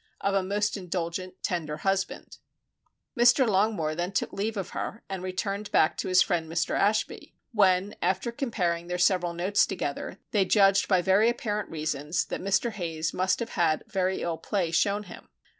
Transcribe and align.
of 0.19 0.33
a 0.33 0.41
most 0.41 0.77
indulgent, 0.77 1.35
tender 1.43 1.77
husband. 1.77 2.39
Mr. 3.15 3.47
Longmore 3.47 3.93
then 3.95 4.11
took 4.11 4.33
leave 4.33 4.57
of 4.57 4.71
her 4.71 5.03
and 5.07 5.21
returned 5.21 5.69
back 5.71 5.95
to 5.97 6.07
his 6.07 6.23
friend 6.23 6.51
Mr. 6.51 6.75
Ashby; 6.75 7.35
when, 7.51 7.93
after 8.01 8.31
comparing 8.31 8.87
their 8.87 8.97
several 8.97 9.33
notes 9.35 9.67
together, 9.67 10.17
they 10.31 10.43
judged 10.43 10.87
by 10.87 11.03
very 11.03 11.29
apparent 11.29 11.69
reasons 11.69 12.25
that 12.25 12.41
Mr. 12.41 12.71
Hayes 12.71 13.13
must 13.13 13.39
have 13.41 13.49
had 13.51 13.83
very 13.85 14.23
ill 14.23 14.39
play 14.39 14.71
shown 14.71 15.03
him. 15.03 15.29